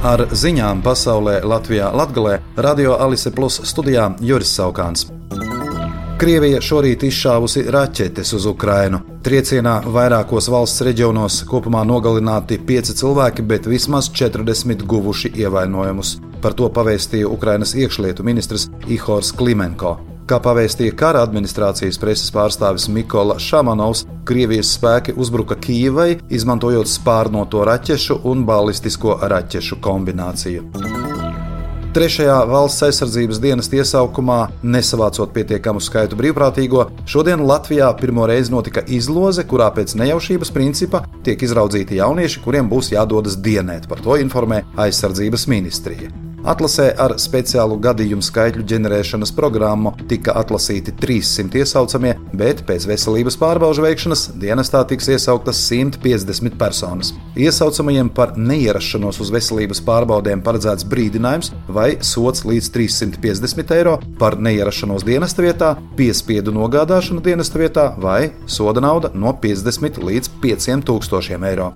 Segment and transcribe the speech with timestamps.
[0.00, 5.10] Ar ziņām pasaulē Latvijā Latgalē Radio Alise Plus studijā Juris Saukāns.
[6.16, 9.02] Krievija šorīt izšāvusi raķetes uz Ukrainu.
[9.20, 16.16] Triecienā vairākos valsts reģionos kopumā nogalināti pieci cilvēki, bet vismaz 40 guvuši ievainojumus.
[16.40, 19.98] Par to pavēstīja Ukrainas iekšlietu ministrs Ihors Klimenko.
[20.30, 28.20] Kā pavēstīja kara administrācijas preses pārstāvis Mikola Šamanovs, Krievijas spēki uzbruka Kīvai, izmantojot spārnoto raķešu
[28.30, 30.62] un balistisko raķešu kombināciju.
[31.90, 39.42] Trešajā valsts aizsardzības dienas iesaukumā, nesavācot pietiekamu skaitu brīvprātīgo, šodien Latvijā pirmo reizi notika izloze,
[39.42, 43.90] kurā pēc nejaušības principa tiek izraudzīti jaunieši, kuriem būs jādodas dienēt.
[43.90, 46.29] Par to informē aizsardzības ministrija.
[46.40, 53.84] Atlasē ar speciālu gadījumu skaitļu ģenerēšanas programmu tika atlasīti 300 iesaucamie, bet pēc veselības pārbaužu
[53.84, 57.12] veikšanas dienestā tiks iesauktas 150 personas.
[57.36, 65.04] Iesaucamajiem par neierašanos uz veselības pārbaudēm paredzēts brīdinājums vai sots līdz 350 eiro, par neierašanos
[65.04, 71.74] dienesta vietā, piespiedu nogādāšanu dienesta vietā vai soda nauda no 50 līdz 5000 eiro.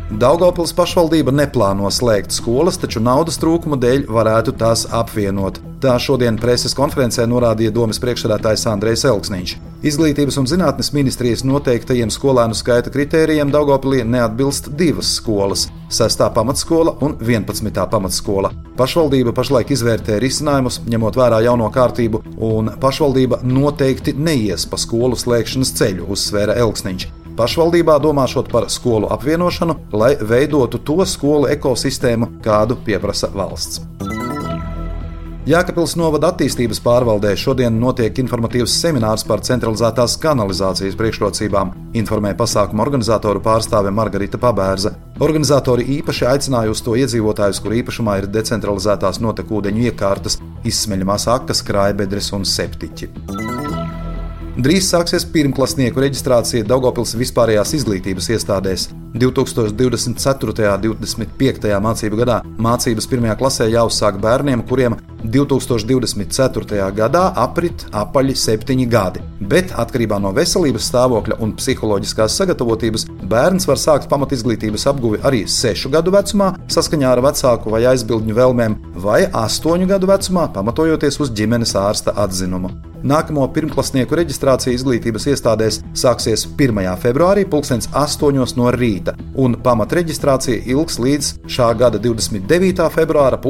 [0.07, 5.59] Daugopils pašvaldība neplāno slēgt skolas, taču naudas trūkuma dēļ varētu tās apvienot.
[5.83, 9.57] Tā šodien preses konferencē norādīja domas priekšsēdētājs Andrejs Elksniņš.
[9.91, 15.67] Izglītības un zinātnes ministrijas noteiktajiem skolēnu skaita kritērijiem Daugopilī neatbilst divas skolas-
[15.99, 16.31] 6.
[16.31, 17.91] pamatskola un 11.
[17.91, 18.55] pamatskola.
[18.79, 25.75] Pašvaldība pašlaik izvērtē risinājumus, ņemot vērā jauno kārtību, un pašvaldība noteikti neies pa skolu slēgšanas
[25.75, 27.26] ceļu, uzsvēra Elksniņš.
[27.37, 33.83] Pašvaldībā domāšot par skolu apvienošanu, lai veidotu to skolu ekosistēmu, kādu pieprasa valsts.
[35.47, 41.71] Jēkabils novada attīstības pārvaldē šodien notiek informatīvs seminārs par centralizētās kanalizācijas priekšrocībām,
[42.01, 44.97] informē pasākuma organizatoru pārstāve Margarita Pabērza.
[45.23, 52.33] Organizatori īpaši aicināja uz to iedzīvotājus, kur īpašumā ir decentralizētās notekūdeņu iekārtas, izsmeļamās akas, krājbedres
[52.35, 53.13] un septiķi.
[54.57, 58.87] Drīz sāksies pirmklasnieku reģistrācija Daugopils vispārējās izglītības iestādēs.
[59.15, 60.75] 2024.
[60.75, 61.75] un 2025.
[61.83, 64.97] mācību gadā mācības pirmajā klasē jāuzsāk bērniem, kuriem
[65.27, 66.91] 2024.
[66.97, 69.23] gadā aprit apaļi septiņi gadi.
[69.41, 75.91] Bet atkarībā no veselības stāvokļa un psiholoģiskās sagatavotības bērns var sākt pamatizglītības apguvi arī sešu
[75.95, 81.77] gadu vecumā, saskaņā ar vecāku vai aizbildņu vēlmēm, vai astoņu gadu vecumā, pamatojoties uz ģimenes
[81.81, 82.73] ārsta atzinumu.
[83.07, 86.81] Nākamo pirmklasnieku reģistrācija izglītības iestādēs sāksies 1.
[87.03, 88.57] februārī, 2008.
[88.59, 88.96] no rīta,
[89.35, 92.91] un pamatreģistrācija ilgs līdz šā gada 29.
[92.95, 93.41] februāra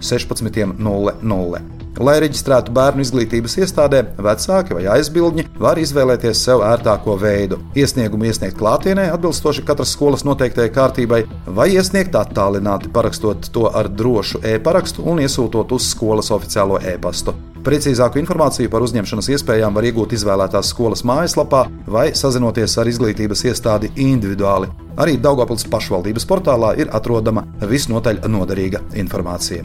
[0.00, 1.81] 16.00.
[2.00, 7.58] Lai reģistrētu bērnu izglītības iestādē, vecāki vai aizbildņi var izvēlēties sev ērtāko veidu.
[7.76, 14.40] Iesniegumu iesniegt klātienē, atbilstoši katras skolas noteiktajai kārtībai, vai iesniegt attālināti, parakstot to ar drošu
[14.54, 17.36] e-parakstu un iesūtot uz skolas oficiālo e-pastu.
[17.62, 23.92] Precīzāku informāciju par uzņemšanas iespējām var iegūt izvēlētās skolas mājaslapā vai sazinoties ar izglītības iestādi
[24.02, 24.72] individuāli.
[24.98, 29.62] Arī Daugopils pašvaldības portālā ir atrodama visnotaļ noderīga informācija.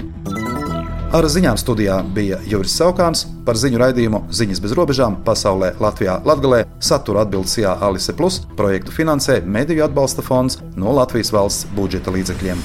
[1.07, 6.65] Ar ziņām studijā bija Juris Saukāns par ziņu raidījumu Ziņas bez robežām pasaulē Latvijā Latgalē
[6.83, 12.59] satura atbildes Jā Alise Plus projektu finansē Mediju atbalsta fonds no Latvijas valsts budžeta līdzekļiem.